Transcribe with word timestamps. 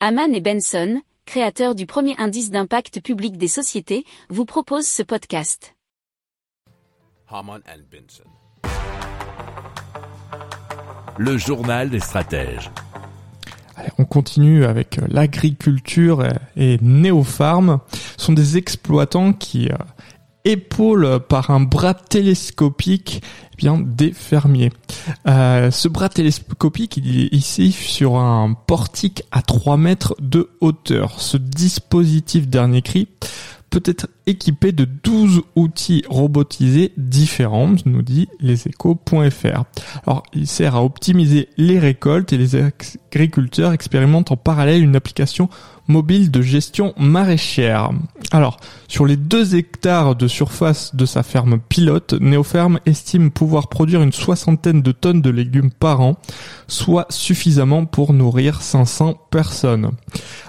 Haman 0.00 0.34
et 0.34 0.42
Benson, 0.42 1.00
créateurs 1.24 1.74
du 1.74 1.86
premier 1.86 2.14
indice 2.18 2.50
d'impact 2.50 3.00
public 3.00 3.38
des 3.38 3.48
sociétés, 3.48 4.04
vous 4.28 4.44
proposent 4.44 4.86
ce 4.86 5.02
podcast. 5.02 5.74
Haman 7.30 7.62
and 7.66 7.80
Benson. 7.90 8.24
Le 11.18 11.38
journal 11.38 11.88
des 11.88 12.00
stratèges. 12.00 12.70
Allez, 13.74 13.88
on 13.98 14.04
continue 14.04 14.64
avec 14.66 14.98
euh, 14.98 15.06
l'agriculture 15.08 16.24
et- 16.56 16.74
et 16.74 16.78
Néopharm. 16.82 17.80
Ce 18.18 18.26
sont 18.26 18.32
des 18.34 18.58
exploitants 18.58 19.32
qui 19.32 19.70
épaulent 20.46 21.20
par 21.20 21.50
un 21.50 21.60
bras 21.60 21.94
télescopique 21.94 23.22
eh 23.52 23.56
bien 23.56 23.78
des 23.78 24.12
fermiers. 24.12 24.70
Euh, 25.26 25.70
ce 25.70 25.88
bras 25.88 26.08
télescopique, 26.08 26.96
il 26.96 27.24
est 27.24 27.34
ici 27.34 27.72
sur 27.72 28.16
un 28.16 28.54
portique 28.54 29.22
à 29.32 29.42
3 29.42 29.76
mètres 29.76 30.14
de 30.20 30.50
hauteur. 30.60 31.20
Ce 31.20 31.36
dispositif 31.36 32.48
dernier 32.48 32.82
cri 32.82 33.08
peut 33.70 33.82
être 33.84 34.08
équipé 34.26 34.72
de 34.72 34.84
12 34.84 35.42
outils 35.54 36.04
robotisés 36.08 36.92
différents, 36.96 37.74
nous 37.84 38.02
dit 38.02 38.28
leséchos.fr. 38.40 39.64
Alors, 40.06 40.22
il 40.34 40.46
sert 40.46 40.76
à 40.76 40.84
optimiser 40.84 41.48
les 41.56 41.78
récoltes 41.78 42.32
et 42.32 42.38
les 42.38 42.56
agriculteurs 42.56 43.72
expérimentent 43.72 44.32
en 44.32 44.36
parallèle 44.36 44.82
une 44.82 44.96
application 44.96 45.48
mobile 45.88 46.30
de 46.30 46.42
gestion 46.42 46.94
maraîchère. 46.98 47.90
Alors, 48.32 48.58
sur 48.88 49.06
les 49.06 49.16
2 49.16 49.54
hectares 49.54 50.16
de 50.16 50.26
surface 50.26 50.96
de 50.96 51.06
sa 51.06 51.22
ferme 51.22 51.60
pilote, 51.60 52.14
Neoferme 52.14 52.80
estime 52.86 53.30
pouvoir 53.30 53.68
produire 53.68 54.02
une 54.02 54.12
soixantaine 54.12 54.82
de 54.82 54.92
tonnes 54.92 55.22
de 55.22 55.30
légumes 55.30 55.70
par 55.70 56.00
an, 56.00 56.16
soit 56.66 57.06
suffisamment 57.10 57.86
pour 57.86 58.12
nourrir 58.12 58.62
500 58.62 59.14
personnes. 59.30 59.92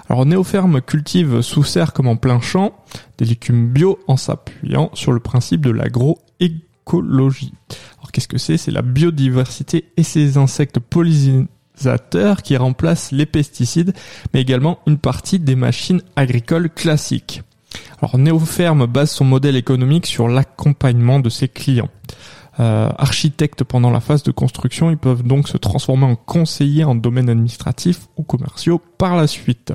Alors, 0.08 0.26
Neoferme 0.26 0.80
cultive 0.80 1.40
sous 1.40 1.62
serre 1.62 1.92
comme 1.92 2.08
en 2.08 2.16
plein 2.16 2.40
champ 2.40 2.72
des 3.18 3.24
légumes 3.24 3.67
bio 3.68 3.98
en 4.08 4.16
s'appuyant 4.16 4.90
sur 4.94 5.12
le 5.12 5.20
principe 5.20 5.60
de 5.60 5.70
l'agroécologie. 5.70 7.52
Alors 7.98 8.12
qu'est-ce 8.12 8.28
que 8.28 8.38
c'est? 8.38 8.56
C'est 8.56 8.70
la 8.70 8.82
biodiversité 8.82 9.92
et 9.96 10.02
ces 10.02 10.36
insectes 10.36 10.78
pollinisateurs 10.78 12.42
qui 12.42 12.56
remplacent 12.56 13.12
les 13.12 13.26
pesticides, 13.26 13.92
mais 14.32 14.40
également 14.40 14.78
une 14.86 14.98
partie 14.98 15.38
des 15.38 15.56
machines 15.56 16.02
agricoles 16.16 16.70
classiques. 16.70 17.42
Alors 18.00 18.18
Neoferme 18.18 18.86
base 18.86 19.10
son 19.10 19.24
modèle 19.24 19.56
économique 19.56 20.06
sur 20.06 20.28
l'accompagnement 20.28 21.20
de 21.20 21.28
ses 21.28 21.48
clients. 21.48 21.90
Euh, 22.60 22.90
architectes 22.98 23.62
pendant 23.62 23.90
la 23.90 24.00
phase 24.00 24.24
de 24.24 24.32
construction, 24.32 24.90
ils 24.90 24.98
peuvent 24.98 25.22
donc 25.22 25.48
se 25.48 25.56
transformer 25.56 26.06
en 26.06 26.16
conseillers 26.16 26.84
en 26.84 26.96
domaine 26.96 27.28
administratif 27.28 28.08
ou 28.16 28.24
commerciaux 28.24 28.80
par 28.98 29.16
la 29.16 29.28
suite. 29.28 29.72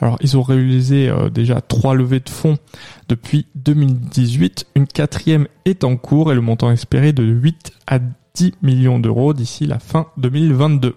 Alors, 0.00 0.16
ils 0.20 0.36
ont 0.38 0.42
réalisé 0.42 1.08
euh, 1.08 1.28
déjà 1.28 1.60
trois 1.60 1.94
levées 1.94 2.20
de 2.20 2.30
fonds 2.30 2.56
depuis 3.08 3.46
2018. 3.56 4.68
Une 4.74 4.86
quatrième 4.86 5.48
est 5.66 5.84
en 5.84 5.96
cours 5.96 6.32
et 6.32 6.34
le 6.34 6.40
montant 6.40 6.70
espéré 6.70 7.12
de 7.12 7.24
8 7.24 7.72
à 7.86 7.98
10 8.34 8.54
millions 8.62 8.98
d'euros 8.98 9.34
d'ici 9.34 9.66
la 9.66 9.78
fin 9.78 10.06
2022. 10.16 10.96